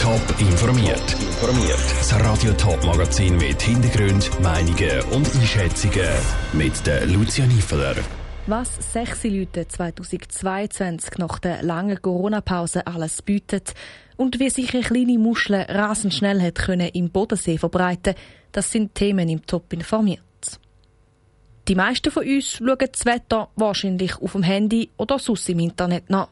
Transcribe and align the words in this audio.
Top 0.00 0.34
informiert. 0.38 1.12
Informiert. 1.12 1.78
Das 1.98 2.14
Radio 2.14 2.54
Top 2.54 2.82
Magazin 2.86 3.36
mit 3.36 3.60
Hintergrund, 3.60 4.30
Meinungen 4.40 5.02
und 5.10 5.26
Einschätzungen 5.34 6.08
mit 6.54 6.86
der 6.86 7.04
Lucia 7.04 7.44
Niefeler. 7.44 7.96
Was 8.46 8.92
sechs 8.94 9.24
Leute 9.24 9.68
2022 9.68 11.18
nach 11.18 11.38
der 11.38 11.62
langen 11.62 12.00
Corona-Pause 12.00 12.86
alles 12.86 13.20
bietet 13.20 13.74
und 14.16 14.40
wie 14.40 14.48
sich 14.48 14.72
eine 14.72 14.84
kleine 14.84 15.18
Muschel 15.18 15.66
rasend 15.68 16.14
schnell 16.14 16.40
hat 16.40 16.54
können 16.54 16.88
im 16.88 17.10
Bodensee 17.10 17.58
verbreiten, 17.58 18.14
das 18.52 18.72
sind 18.72 18.94
Themen 18.94 19.28
im 19.28 19.44
Top 19.44 19.70
informiert. 19.70 20.22
Die 21.68 21.74
meisten 21.74 22.10
von 22.10 22.26
uns 22.26 22.52
schauen 22.52 22.88
das 22.90 23.04
Wetter 23.04 23.50
wahrscheinlich 23.54 24.16
auf 24.16 24.32
dem 24.32 24.44
Handy 24.44 24.88
oder 24.96 25.18
sonst 25.18 25.46
im 25.50 25.58
Internet 25.58 26.08
nach. 26.08 26.28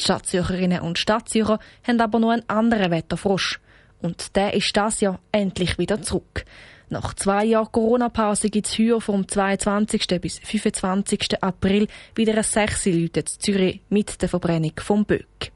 Die 0.00 0.04
Stadtzürcherinnen 0.04 0.80
und 0.80 0.98
Stadtzürcher 0.98 1.58
haben 1.86 2.00
aber 2.00 2.18
noch 2.18 2.30
einen 2.30 2.48
anderen 2.48 2.90
Wetterfrosch. 2.90 3.60
Und 4.00 4.34
der 4.34 4.54
ist 4.54 4.74
das 4.74 5.00
Jahr 5.00 5.20
endlich 5.30 5.78
wieder 5.78 6.00
zurück. 6.00 6.44
Nach 6.88 7.14
zwei 7.14 7.44
Jahren 7.44 7.70
Corona-Pause 7.70 8.48
gibt 8.48 8.66
es 8.66 8.78
heuer 8.78 9.00
vom 9.00 9.28
22. 9.28 10.20
bis 10.20 10.38
25. 10.38 11.42
April 11.42 11.86
wieder 12.14 12.34
ein 12.36 12.42
Sechse 12.42 12.90
Leute 12.90 13.20
in 13.20 13.26
Zürich 13.26 13.80
mit 13.90 14.20
der 14.22 14.28
Verbrennung 14.28 14.72
vom 14.78 15.04
Böck. 15.04 15.52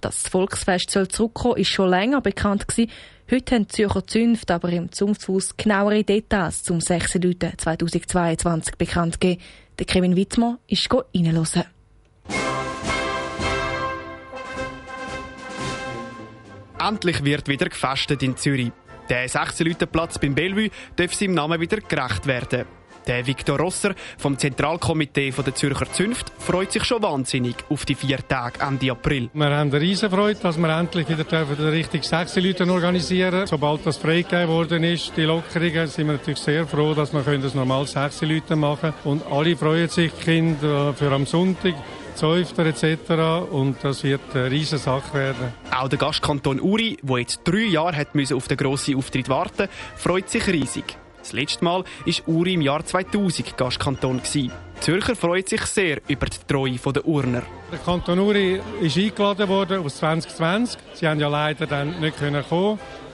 Dass 0.00 0.22
das 0.22 0.30
Volksfest 0.30 0.90
soll 0.90 1.08
zurückkommen 1.08 1.58
ist 1.58 1.68
schon 1.68 1.90
länger 1.90 2.20
bekannt 2.20 2.68
gewesen. 2.68 2.90
Heute 3.30 3.54
haben 3.54 3.66
die 3.66 3.74
Zürcher 3.74 4.06
Zünfte 4.06 4.54
aber 4.54 4.70
im 4.70 4.90
Zunfthaus 4.90 5.56
genauere 5.56 6.04
Details 6.04 6.62
zum 6.62 6.80
6. 6.80 7.14
Leute 7.16 7.52
2022 7.56 8.76
bekannt 8.76 9.20
gegeben. 9.20 9.42
Der 9.78 9.86
Kevin 9.86 10.16
Wittmer 10.16 10.58
ist 10.66 10.88
reinhören. 10.92 11.64
Endlich 16.80 17.22
wird 17.24 17.46
wieder 17.48 17.68
gefestet 17.68 18.22
in 18.22 18.38
Zürich. 18.38 18.72
Der 19.10 19.28
16-Leute-Platz 19.28 20.18
beim 20.18 20.34
Bellevue 20.34 20.70
darf 20.96 21.12
seinem 21.12 21.34
Namen 21.34 21.60
wieder 21.60 21.76
gerecht 21.78 22.26
werden. 22.26 22.64
Der 23.06 23.26
Viktor 23.26 23.58
Rosser 23.58 23.94
vom 24.16 24.38
Zentralkomitee 24.38 25.30
der 25.30 25.54
Zürcher 25.54 25.92
Zünft 25.92 26.32
freut 26.38 26.72
sich 26.72 26.84
schon 26.84 27.02
wahnsinnig 27.02 27.56
auf 27.68 27.84
die 27.84 27.94
vier 27.94 28.26
Tage 28.26 28.60
Ende 28.60 28.92
April. 28.92 29.28
Wir 29.34 29.46
haben 29.46 29.70
eine 29.70 29.80
riesen 29.80 30.10
Freude, 30.10 30.40
dass 30.40 30.56
wir 30.58 30.68
endlich 30.68 31.08
wieder 31.08 31.24
den 31.24 31.68
richtig 31.68 32.04
sechs 32.04 32.36
Leute 32.36 32.70
organisieren 32.70 33.46
Sobald 33.46 33.84
das 33.84 33.98
freigegeben 33.98 34.48
worden 34.48 34.84
ist, 34.84 35.12
die 35.16 35.22
Lockerungen, 35.22 35.86
sind 35.86 36.06
wir 36.06 36.14
natürlich 36.14 36.40
sehr 36.40 36.66
froh, 36.66 36.94
dass 36.94 37.12
wir 37.12 37.38
das 37.38 37.54
normal 37.54 37.86
sechs 37.86 38.22
Leute 38.22 38.56
machen 38.56 38.94
können. 39.02 39.20
Und 39.20 39.26
alle 39.30 39.56
freuen 39.56 39.88
sich, 39.88 40.18
Kinder, 40.18 40.94
für 40.94 41.10
am 41.10 41.26
Sonntag. 41.26 41.74
Zäufter 42.20 42.66
etc. 42.66 43.50
Und 43.50 43.78
das 43.82 44.04
wird 44.04 44.20
eine 44.34 44.50
riesige 44.50 44.76
Sache 44.76 45.14
werden. 45.14 45.54
Auch 45.74 45.88
der 45.88 45.98
Gastkanton 45.98 46.60
Uri, 46.60 46.98
der 47.02 47.18
jetzt 47.18 47.40
drei 47.44 47.64
Jahre 47.64 47.96
hat 47.96 48.08
auf 48.34 48.46
den 48.46 48.58
grossen 48.58 48.96
Auftritt 48.96 49.30
warten 49.30 49.68
freut 49.96 50.28
sich 50.28 50.46
riesig. 50.46 50.84
Das 51.18 51.32
letzte 51.32 51.64
Mal 51.64 51.82
war 51.82 52.14
Uri 52.26 52.52
im 52.54 52.60
Jahr 52.60 52.84
2000 52.84 53.56
Gastkanton. 53.56 54.20
Die 54.34 54.50
Zürcher 54.80 55.16
freut 55.16 55.48
sich 55.48 55.62
sehr 55.62 56.02
über 56.08 56.26
die 56.26 56.36
Treue 56.46 56.92
der 56.92 57.06
Urner. 57.06 57.42
Der 57.72 57.78
Kanton 57.78 58.18
Uri 58.18 58.60
ist 58.82 58.98
eingeladen 58.98 59.48
worden 59.48 59.82
aus 59.82 59.96
2020. 59.96 60.78
Sie 60.92 61.08
haben 61.08 61.20
ja 61.20 61.28
leider 61.28 61.66
dann 61.66 62.00
nicht 62.00 62.18
kommen 62.18 62.44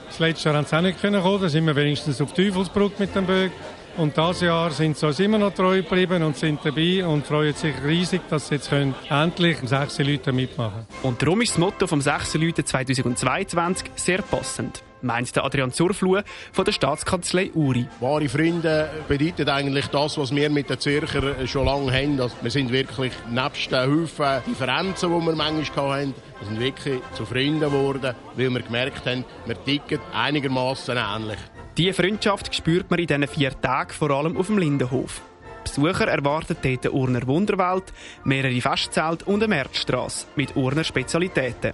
Das 0.07 0.19
letzte 0.19 0.49
Jahr 0.49 0.57
haben 0.57 0.65
sie 0.65 0.75
auch 0.75 0.81
nicht 0.81 1.01
kommen 1.01 1.41
Da 1.41 1.47
sind 1.47 1.65
wir 1.65 1.77
wenigstens 1.77 2.19
auf 2.19 2.33
Teufelsbrück 2.33 2.99
mit 2.99 3.15
dem 3.15 3.25
Böck. 3.25 3.53
Und 3.97 4.15
dieses 4.15 4.41
Jahr 4.41 4.69
sind 4.69 4.95
sie 4.95 5.07
uns 5.07 5.19
immer 5.19 5.39
noch 5.39 5.53
treu 5.55 5.81
geblieben 5.81 6.21
und 6.21 6.37
sind 6.37 6.59
dabei 6.63 7.03
und 7.03 7.25
freuen 7.25 7.55
sich 7.55 7.73
riesig, 7.83 8.21
dass 8.29 8.47
sie 8.47 8.55
jetzt 8.55 8.69
können 8.69 8.93
endlich 9.09 9.57
sechs 9.63 9.97
Leute 9.97 10.31
mitmachen 10.31 10.85
Und 11.01 11.19
darum 11.19 11.41
ist 11.41 11.53
das 11.53 11.57
Motto 11.57 11.87
vom 11.87 11.99
6 11.99 12.35
Leute 12.35 12.63
2022 12.63 13.89
sehr 13.95 14.21
passend 14.21 14.83
meint 15.01 15.35
der 15.35 15.45
Adrian 15.45 15.71
Zurflue 15.71 16.23
von 16.51 16.65
der 16.65 16.71
Staatskanzlei 16.71 17.51
Uri. 17.53 17.87
Wahre 17.99 18.27
Freunde 18.27 18.89
bedeutet 19.07 19.47
eigentlich 19.47 19.87
das, 19.87 20.17
was 20.17 20.35
wir 20.35 20.49
mit 20.49 20.69
den 20.69 20.79
Zürcher 20.79 21.47
schon 21.47 21.65
lange 21.65 21.91
haben. 21.93 22.19
Also 22.19 22.35
wir 22.41 22.51
sind 22.51 22.71
wirklich 22.71 23.13
nebst 23.29 23.71
den 23.71 23.79
Haufen 23.79 24.43
Differenzen, 24.47 25.09
die 25.09 25.25
wir 25.25 25.35
manchmal 25.35 26.01
hatten, 26.01 26.15
wir 26.39 26.47
sind 26.47 26.59
wirklich 26.59 26.99
zu 27.13 27.25
Freunden 27.25 27.59
geworden, 27.59 28.15
weil 28.35 28.49
wir 28.49 28.61
gemerkt 28.61 29.05
haben, 29.05 29.23
wir 29.45 29.63
ticken 29.63 29.99
einigermaßen 30.13 30.97
ähnlich. 30.97 31.39
Diese 31.77 31.93
Freundschaft 31.93 32.55
spürt 32.55 32.89
man 32.89 32.97
in 32.99 33.05
diesen 33.05 33.27
vier 33.27 33.61
Tagen 33.61 33.91
vor 33.91 34.09
allem 34.09 34.35
auf 34.35 34.47
dem 34.47 34.57
Lindenhof. 34.57 35.21
Besucher 35.63 36.07
erwarten 36.07 36.57
dort 36.59 36.85
eine 36.85 36.91
Urner 36.91 37.27
Wunderwelt, 37.27 37.93
mehrere 38.23 38.59
Festzelte 38.59 39.25
und 39.25 39.43
eine 39.43 39.49
Märzstrasse 39.49 40.25
mit 40.35 40.55
Urner 40.55 40.83
Spezialitäten. 40.83 41.73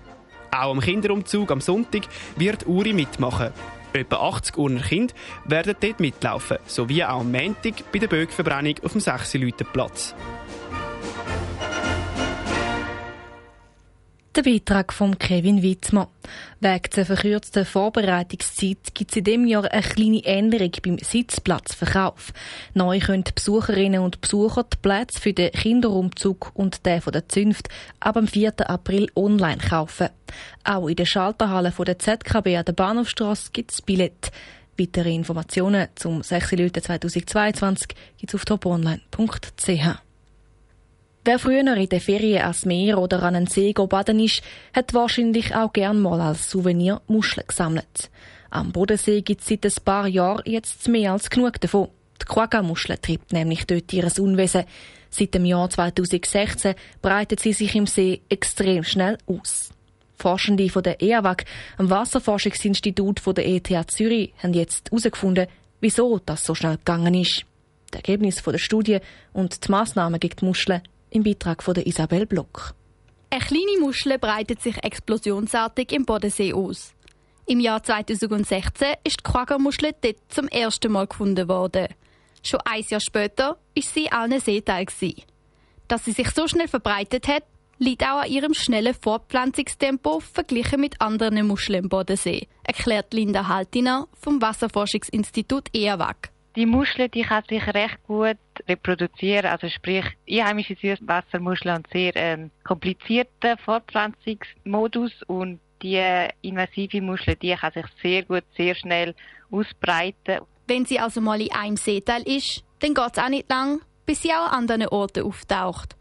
Auch 0.51 0.71
am 0.71 0.81
Kinderumzug 0.81 1.49
am 1.51 1.61
Sonntag 1.61 2.01
wird 2.35 2.67
Uri 2.67 2.91
mitmachen. 2.91 3.53
Etwa 3.93 4.17
80 4.17 4.57
Urner 4.57 4.81
Kinder 4.81 5.13
werden 5.45 5.75
dort 5.79 5.99
mitlaufen, 6.01 6.57
sowie 6.65 7.05
auch 7.05 7.21
am 7.21 7.31
Montag 7.31 7.89
bei 7.93 7.99
der 7.99 8.07
Bögverbrennung 8.07 8.75
auf 8.83 8.91
dem 8.91 8.99
6 8.99 9.37
Platz. 9.71 10.15
Der 14.35 14.41
Beitrag 14.41 14.91
von 14.91 15.19
Kevin 15.19 15.61
Wittmer. 15.61 16.09
Wegen 16.59 16.89
der 16.95 17.05
verkürzten 17.05 17.65
Vorbereitungszeit 17.65 18.95
gibt 18.95 19.11
es 19.11 19.17
in 19.17 19.25
diesem 19.25 19.45
Jahr 19.45 19.71
eine 19.71 19.83
kleine 19.83 20.25
Änderung 20.25 20.71
beim 20.83 20.97
Sitzplatzverkauf. 20.97 22.33
Neu 22.73 22.99
können 22.99 23.25
Besucherinnen 23.35 24.01
und 24.01 24.21
Besucher 24.21 24.63
die 24.63 24.77
Plätze 24.81 25.21
für 25.21 25.33
den 25.33 25.51
Kinderumzug 25.51 26.49
und 26.55 26.83
den 26.83 27.01
von 27.01 27.13
der 27.13 27.29
Zünft 27.29 27.69
ab 27.99 28.15
dem 28.15 28.25
4. 28.25 28.67
April 28.67 29.07
online 29.15 29.59
kaufen. 29.59 30.09
Auch 30.63 30.87
in 30.87 30.95
der 30.95 31.05
Schalterhalle 31.05 31.71
von 31.71 31.85
der 31.85 31.99
ZKB 31.99 32.57
an 32.57 32.65
der 32.65 32.73
Bahnhofstrasse 32.73 33.51
gibt 33.53 33.71
es 33.71 33.83
Billett. 33.83 34.31
Weitere 34.79 35.13
Informationen 35.13 35.89
zum 35.93 36.23
6. 36.23 36.53
Leute 36.53 36.81
2022 36.81 37.89
gibt 38.17 38.33
es 38.33 38.35
auf 38.35 38.45
toponline.ch. 38.45 40.12
Wer 41.25 41.39
früher 41.39 41.77
in 41.77 41.87
den 41.87 42.01
Ferien 42.01 42.41
ans 42.41 42.65
Meer 42.65 42.97
oder 42.97 43.23
an 43.23 43.35
einen 43.35 43.47
See 43.47 43.71
baden 43.71 44.19
ist, 44.19 44.41
hat 44.73 44.93
wahrscheinlich 44.93 45.55
auch 45.55 45.71
gern 45.71 46.01
mal 46.01 46.19
als 46.19 46.49
Souvenir 46.49 47.01
Muscheln 47.07 47.47
gesammelt. 47.47 48.11
Am 48.49 48.73
Bodensee 48.73 49.21
gibt 49.21 49.39
es 49.39 49.47
seit 49.47 49.65
ein 49.65 49.83
paar 49.85 50.07
Jahren 50.07 50.43
jetzt 50.45 50.85
mehr 50.89 51.13
als 51.13 51.29
genug 51.29 51.61
davon. 51.61 51.87
Die 52.21 52.25
Quagga-Muschel 52.25 52.97
treibt 52.97 53.31
nämlich 53.31 53.65
dort 53.65 53.93
ihr 53.93 54.11
Unwesen. 54.19 54.65
Seit 55.09 55.33
dem 55.33 55.45
Jahr 55.45 55.69
2016 55.69 56.75
breitet 57.01 57.39
sie 57.39 57.53
sich 57.53 57.73
im 57.73 57.87
See 57.87 58.19
extrem 58.27 58.83
schnell 58.83 59.17
aus. 59.25 59.69
Forschende 60.17 60.69
von 60.69 60.83
der 60.83 61.01
EAWAG, 61.01 61.45
am 61.77 61.89
Wasserforschungsinstitut 61.89 63.21
von 63.21 63.33
der 63.33 63.47
ETH 63.47 63.91
Zürich, 63.91 64.33
haben 64.43 64.53
jetzt 64.53 64.91
herausgefunden, 64.91 65.47
wieso 65.79 66.19
das 66.25 66.43
so 66.43 66.53
schnell 66.53 66.75
gegangen 66.77 67.13
ist. 67.13 67.45
Das 67.91 67.99
Ergebnis 67.99 68.43
der 68.43 68.57
Studie 68.57 68.99
und 69.31 69.65
die 69.65 69.71
Massnahmen 69.71 70.19
gegen 70.19 70.35
die 70.35 70.45
Muscheln 70.45 70.81
im 71.13 71.23
Beitrag 71.23 71.63
von 71.63 71.73
der 71.73 71.87
Isabel 71.87 72.25
Block. 72.25 72.73
Eine 73.29 73.41
kleine 73.41 73.79
Muschel 73.79 74.17
breitet 74.19 74.61
sich 74.61 74.83
explosionsartig 74.83 75.91
im 75.91 76.05
Bodensee 76.05 76.53
aus. 76.53 76.93
Im 77.45 77.59
Jahr 77.59 77.83
2016 77.83 78.93
ist 79.03 79.19
die 79.19 79.23
Quaggermuschel 79.23 79.91
dort 80.01 80.17
zum 80.29 80.47
ersten 80.47 80.91
Mal 80.91 81.07
gefunden 81.07 81.47
worden. 81.47 81.87
Schon 82.41 82.61
ein 82.65 82.83
Jahr 82.87 83.01
später 83.01 83.57
ist 83.73 83.93
sie 83.93 84.11
allen 84.11 84.39
Seeteil. 84.39 84.85
Dass 85.87 86.05
sie 86.05 86.11
sich 86.11 86.29
so 86.31 86.47
schnell 86.47 86.67
verbreitet 86.67 87.27
hat, 87.27 87.43
liegt 87.77 88.03
auch 88.03 88.21
an 88.21 88.29
ihrem 88.29 88.53
schnellen 88.53 88.93
Fortpflanzungstempo 88.93 90.19
verglichen 90.19 90.79
mit 90.79 91.01
anderen 91.01 91.47
Muscheln 91.47 91.83
im 91.83 91.89
Bodensee, 91.89 92.47
erklärt 92.63 93.13
Linda 93.13 93.47
Haltiner 93.47 94.07
vom 94.13 94.41
Wasserforschungsinstitut 94.41 95.69
EAWAG. 95.73 96.32
Die 96.55 96.67
Muschel, 96.67 97.09
die 97.09 97.23
kann 97.23 97.43
sich 97.49 97.65
recht 97.67 97.97
gut 98.05 98.37
reproduzieren, 98.67 99.47
also 99.47 99.67
sprich 99.69 100.05
einheimische 100.29 100.75
Süßwassermuscheln 100.75 101.77
und 101.77 101.87
sehr 101.91 102.15
ähm, 102.15 102.51
komplizierten 102.63 103.57
Fortpflanzungsmodus 103.57 105.23
und 105.23 105.59
die 105.81 106.01
invasive 106.41 107.01
Muschel, 107.01 107.35
die 107.35 107.55
kann 107.55 107.73
sich 107.73 107.85
sehr 108.01 108.23
gut, 108.23 108.43
sehr 108.55 108.75
schnell 108.75 109.15
ausbreiten. 109.51 110.41
Wenn 110.67 110.85
sie 110.85 110.99
also 110.99 111.21
mal 111.21 111.41
in 111.41 111.51
einem 111.51 111.77
Seeteil 111.77 112.21
ist, 112.21 112.63
dann 112.79 112.93
geht 112.93 113.11
es 113.13 113.23
auch 113.23 113.29
nicht 113.29 113.49
lang, 113.49 113.81
bis 114.05 114.21
sie 114.21 114.31
auch 114.31 114.51
an 114.51 114.59
anderen 114.59 114.87
Orten 114.87 115.23
auftaucht. 115.23 115.95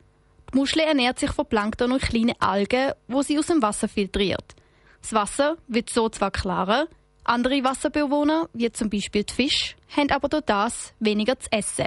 Die 0.52 0.58
Muschel 0.58 0.80
ernährt 0.80 1.18
sich 1.18 1.30
von 1.30 1.46
Plankton 1.46 1.92
und 1.92 2.02
kleinen 2.02 2.40
Algen, 2.40 2.92
wo 3.08 3.22
sie 3.22 3.38
aus 3.38 3.46
dem 3.46 3.62
Wasser 3.62 3.88
filtriert. 3.88 4.54
Das 5.00 5.14
Wasser 5.14 5.56
wird 5.66 5.90
so 5.90 6.08
zwar 6.10 6.30
klarer, 6.30 6.86
andere 7.24 7.64
Wasserbewohner, 7.64 8.48
wie 8.52 8.70
zum 8.72 8.90
Beispiel 8.90 9.24
die 9.24 9.32
Fische, 9.32 9.74
haben 9.96 10.10
aber 10.10 10.28
durch 10.28 10.44
das 10.44 10.94
weniger 10.98 11.38
zu 11.38 11.50
essen. 11.52 11.86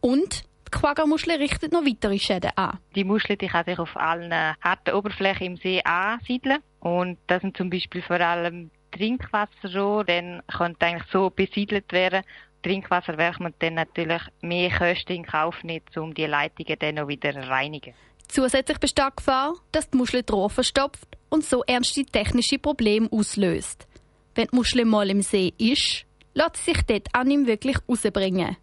Und 0.00 0.44
die 0.66 0.78
Quagga-Muschel 0.78 1.32
richtet 1.36 1.72
noch 1.72 1.84
weitere 1.84 2.18
Schäden 2.18 2.52
an. 2.56 2.78
Die 2.94 3.04
Muschel 3.04 3.36
die 3.36 3.48
kann 3.48 3.64
sich 3.64 3.78
auf 3.78 3.96
allen 3.96 4.32
harten 4.32 4.94
Oberflächen 4.94 5.46
im 5.46 5.56
See 5.56 5.82
ansiedeln. 5.82 6.58
Und 6.78 7.18
das 7.26 7.42
sind 7.42 7.56
zum 7.56 7.70
Beispiel 7.70 8.02
vor 8.02 8.20
allem 8.20 8.70
Trinkwasserrohre, 8.92 10.04
dann 10.04 10.42
könnte 10.46 10.86
eigentlich 10.86 11.10
so 11.12 11.30
besiedelt 11.30 11.92
werden. 11.92 12.22
Trinkwasser 12.62 13.16
werfen 13.18 13.44
man 13.44 13.54
dann 13.58 13.74
natürlich 13.74 14.22
mehr 14.42 14.70
Kosten 14.70 15.12
in 15.12 15.26
Kauf 15.26 15.62
nicht, 15.64 15.96
um 15.96 16.14
die 16.14 16.26
Leitungen 16.26 16.76
dann 16.78 16.96
noch 16.96 17.08
wieder 17.08 17.32
zu 17.32 17.48
reinigen. 17.48 17.94
Zusätzlich 18.28 18.78
besteht 18.78 19.06
die 19.06 19.16
Gefahr, 19.16 19.54
dass 19.72 19.90
die 19.90 19.96
Muschel 19.96 20.22
die 20.22 20.32
Rohr 20.32 20.50
verstopft 20.50 21.16
und 21.30 21.44
so 21.44 21.64
ernste 21.64 22.04
technische 22.04 22.58
Probleme 22.58 23.08
auslöst. 23.10 23.88
Wenn 24.34 24.46
die 24.52 24.56
Muschel 24.56 24.84
mal 24.84 25.10
im 25.10 25.22
See 25.22 25.52
ist, 25.58 26.04
lässt 26.34 26.56
sie 26.56 26.72
sich 26.72 26.82
dort 26.82 27.08
auch 27.12 27.24
nicht 27.24 27.46
wirklich 27.46 27.76
rausbringen. 27.88 28.56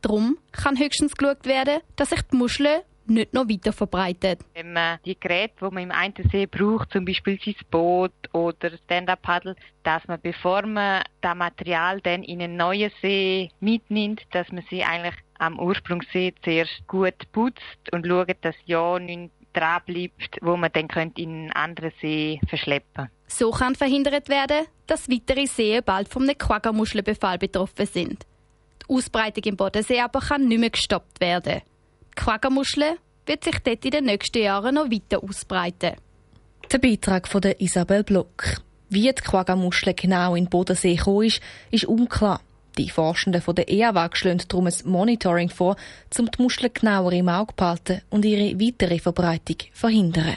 Darum 0.00 0.38
kann 0.52 0.78
höchstens 0.78 1.16
geschaut 1.16 1.44
werden, 1.44 1.80
dass 1.96 2.10
sich 2.10 2.22
die 2.22 2.36
Muschel 2.36 2.82
nicht 3.06 3.34
noch 3.34 3.48
weiter 3.48 3.72
verbreitet. 3.72 4.40
Wenn 4.54 4.72
man 4.72 4.98
die 5.04 5.18
Geräte, 5.18 5.54
die 5.60 5.74
man 5.74 5.82
im 5.82 5.90
einen 5.90 6.14
See 6.30 6.46
braucht, 6.46 6.92
zum 6.92 7.04
Beispiel 7.04 7.38
sein 7.44 7.56
Boot 7.70 8.12
oder 8.32 8.70
Stand-Up-Paddle, 8.84 9.56
dass 9.82 10.06
man, 10.06 10.20
bevor 10.20 10.66
man 10.66 11.02
das 11.20 11.34
Material 11.34 12.00
dann 12.00 12.22
in 12.22 12.42
einen 12.42 12.56
neuen 12.56 12.92
See 13.02 13.50
mitnimmt, 13.60 14.22
dass 14.30 14.52
man 14.52 14.64
sie 14.70 14.84
eigentlich 14.84 15.16
am 15.38 15.58
Ursprungssee 15.58 16.34
zuerst 16.42 16.86
gut 16.86 17.14
putzt 17.32 17.92
und 17.92 18.06
schaut, 18.06 18.36
dass 18.42 18.56
ja 18.66 18.98
nichts 18.98 19.34
dran 19.52 19.82
bleibt, 19.86 20.38
wo 20.42 20.56
man 20.56 20.70
dann 20.72 20.88
könnte 20.88 21.22
in 21.22 21.30
einen 21.30 21.52
anderen 21.52 21.92
See 22.00 22.40
verschleppen 22.48 23.08
So 23.28 23.50
kann 23.50 23.74
verhindert 23.74 24.28
werden, 24.28 24.66
dass 24.86 25.08
weitere 25.08 25.46
Seen 25.46 25.82
bald 25.84 26.08
vom 26.08 26.26
Quagga-Muschelbefall 26.26 27.38
betroffen 27.38 27.86
sind. 27.86 28.26
Die 28.82 28.94
Ausbreitung 28.94 29.44
im 29.44 29.56
Bodensee 29.56 30.00
aber 30.00 30.20
kann 30.20 30.48
nicht 30.48 30.58
mehr 30.58 30.70
gestoppt 30.70 31.20
werden. 31.20 31.60
Die 32.10 32.14
Quagga-Muschel 32.16 32.96
wird 33.26 33.44
sich 33.44 33.58
dort 33.58 33.84
in 33.84 33.90
den 33.90 34.04
nächsten 34.06 34.42
Jahren 34.42 34.74
noch 34.74 34.90
weiter 34.90 35.22
ausbreiten. 35.22 35.92
Der 36.72 36.78
Beitrag 36.78 37.28
von 37.28 37.42
der 37.42 37.60
Isabel 37.60 38.02
Block. 38.02 38.62
Wie 38.88 39.02
die 39.02 39.12
Quagga-Muschel 39.12 39.92
genau 39.94 40.34
in 40.34 40.44
den 40.44 40.50
Bodensee 40.50 40.96
gekommen 40.96 41.26
ist, 41.26 41.40
ist 41.70 41.84
unklar. 41.84 42.40
Die 42.78 42.90
Forschenden 42.90 43.42
von 43.42 43.54
der 43.54 43.68
EAWAG 43.68 44.16
schlagen 44.16 44.42
darum 44.48 44.66
ein 44.66 44.74
Monitoring 44.84 45.50
vor, 45.50 45.76
um 46.18 46.30
die 46.30 46.42
Muscheln 46.42 46.72
genauer 46.72 47.12
im 47.12 47.28
Auge 47.28 47.52
zu 47.52 47.56
behalten 47.56 48.02
und 48.08 48.24
ihre 48.24 48.58
weitere 48.60 48.98
Verbreitung 48.98 49.58
zu 49.58 49.66
verhindern. 49.72 50.36